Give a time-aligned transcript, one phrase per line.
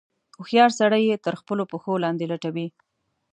[0.39, 2.67] هوښیار سړی یې تر خپلو پښو لاندې لټوي.